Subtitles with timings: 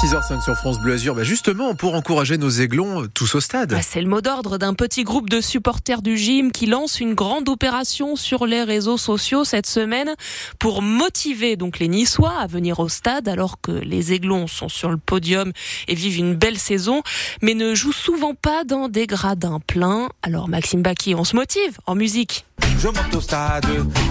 [0.00, 1.14] 6h05 sur France Bleu Azur.
[1.14, 3.68] Bah justement, pour encourager nos aiglons tous au stade.
[3.68, 7.12] Bah c'est le mot d'ordre d'un petit groupe de supporters du gym qui lance une
[7.12, 10.14] grande opération sur les réseaux sociaux cette semaine
[10.58, 14.88] pour motiver donc les Niçois à venir au stade alors que les aiglons sont sur
[14.88, 15.52] le podium
[15.86, 17.02] et vivent une belle saison,
[17.42, 20.08] mais ne jouent souvent pas dans des gradins pleins.
[20.22, 22.46] Alors Maxime Baki, on se motive en musique.
[22.82, 23.66] Je monte au stade,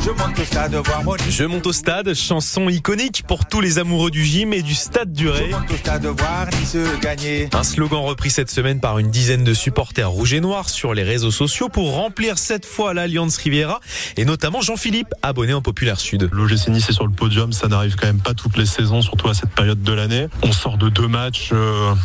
[0.06, 3.80] je monte au stade voir mon Je monte au stade, chanson iconique pour tous les
[3.80, 5.48] amoureux du gym et du stade du Ré.
[5.50, 7.50] Je monte au stade voir Nice gagner.
[7.52, 11.02] Un slogan repris cette semaine par une dizaine de supporters rouges et noirs sur les
[11.02, 13.80] réseaux sociaux pour remplir cette fois l'Alliance Riviera
[14.18, 16.30] et notamment Jean-Philippe, abonné en Populaire Sud.
[16.32, 19.30] L'OGC Nice est sur le podium, ça n'arrive quand même pas toutes les saisons, surtout
[19.30, 20.28] à cette période de l'année.
[20.44, 21.96] On sort de deux matchs euh,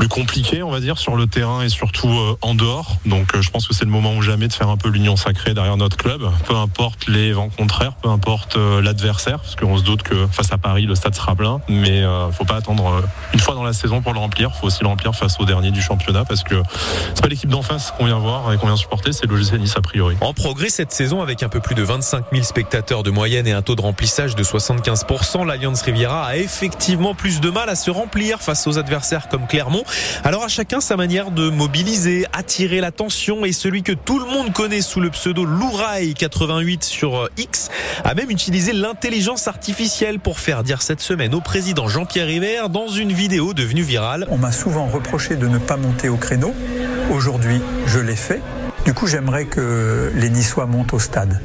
[0.00, 2.96] plus compliqués, on va dire, sur le terrain et surtout euh, en dehors.
[3.04, 5.14] Donc euh, je pense que c'est le moment ou jamais de faire un peu l'union
[5.14, 9.76] sacrée derrière notre club peu importe les vents contraires, peu importe euh, l'adversaire, parce qu'on
[9.76, 13.02] se doute que face à Paris, le stade sera plein, mais faut pas attendre
[13.34, 15.70] une fois dans la saison pour le remplir, faut aussi le remplir face au dernier
[15.70, 16.54] du championnat, parce que
[17.14, 19.58] c'est pas l'équipe d'en face qu'on vient voir et qu'on vient supporter, c'est le GC
[19.58, 20.16] Nice a priori.
[20.22, 23.52] En progrès cette saison avec un peu plus de 25 000 spectateurs de moyenne et
[23.52, 27.90] un taux de remplissage de 75%, l'Alliance Riviera a effectivement plus de mal à se
[27.90, 29.84] remplir face aux adversaires comme Clermont.
[30.24, 34.52] Alors à chacun sa manière de mobiliser, attirer l'attention et celui que tout le monde
[34.52, 37.68] connaît sous le pseudo Louraï 88 sur euh, X
[38.04, 42.88] a même utilisé l'intelligence artificielle pour faire dire cette semaine au président Jean-Pierre River dans
[42.88, 44.26] une vidéo devenue virale.
[44.30, 46.54] On m'a souvent reproché de ne pas monter au créneau.
[47.10, 48.40] Aujourd'hui, je l'ai fait.
[48.84, 51.40] Du coup, j'aimerais que les Niçois montent au stade.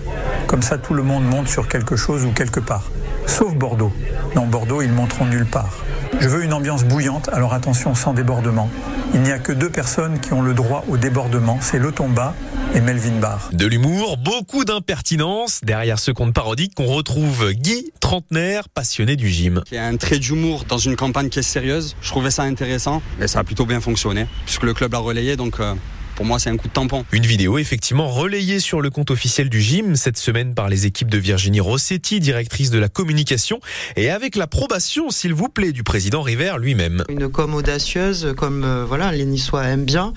[0.48, 2.84] Comme ça, tout le monde monte sur quelque chose ou quelque part.
[3.26, 3.92] Sauf Bordeaux.
[4.36, 5.84] Dans Bordeaux, ils monteront nulle part.
[6.20, 8.70] Je veux une ambiance bouillante, alors attention sans débordement.
[9.14, 12.34] Il n'y a que deux personnes qui ont le droit au débordement, c'est Le Tomba
[12.74, 13.50] et Melvin Barr.
[13.54, 15.62] De l'humour, beaucoup d'impertinence.
[15.64, 19.62] Derrière ce compte parodique, on retrouve Guy, trentenaire, passionné du gym.
[19.72, 21.96] Il y a un trait d'humour dans une campagne qui est sérieuse.
[22.02, 25.36] Je trouvais ça intéressant et ça a plutôt bien fonctionné puisque le club l'a relayé
[25.36, 25.60] donc.
[25.60, 25.76] Euh
[26.16, 27.06] pour moi, c'est un coup de tampon.
[27.12, 31.10] Une vidéo effectivement relayée sur le compte officiel du gym cette semaine par les équipes
[31.10, 33.60] de Virginie Rossetti, directrice de la communication,
[33.96, 37.04] et avec l'approbation, s'il vous plaît, du président River lui-même.
[37.10, 40.14] Une com audacieuse, comme euh, voilà, les Niçois aiment bien,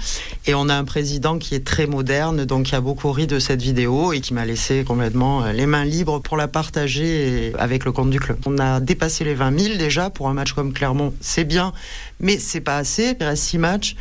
[0.48, 3.38] et on a un président qui est très moderne, donc qui a beaucoup ri de
[3.38, 7.84] cette vidéo et qui m'a laissé complètement euh, les mains libres pour la partager avec
[7.84, 8.38] le compte du club.
[8.46, 11.74] On a dépassé les 20 000 déjà pour un match comme Clermont, c'est bien,
[12.18, 13.14] mais c'est pas assez.
[13.20, 13.94] Il reste six matchs.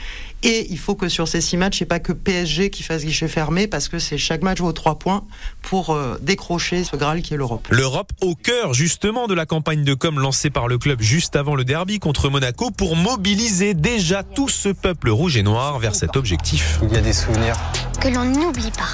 [0.44, 2.84] Et il faut que sur ces six matchs, il n'y ait pas que PSG qui
[2.84, 5.24] fasse guichet fermé parce que c'est chaque match vaut trois points
[5.64, 7.68] pour euh, décrocher ce Graal qui est l'Europe.
[7.72, 11.56] L'Europe au cœur justement de la campagne de com lancée par le club juste avant
[11.56, 16.16] le derby contre Monaco pour mobiliser déjà tout ce peuple rouge et noir vers cet
[16.16, 16.37] objectif.
[16.84, 17.56] Il y a des souvenirs
[18.00, 18.94] que l'on n'oublie pas.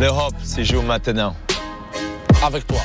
[0.00, 1.34] L'Europe, c'est joué maintenant.
[2.44, 2.80] Avec toi.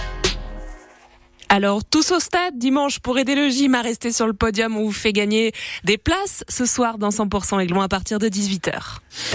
[1.50, 4.76] Alors, tous au stade dimanche pour aider le gym à rester sur le podium.
[4.76, 5.54] On vous fait gagner
[5.84, 8.98] des places ce soir dans 100% Aiglon à partir de 18h.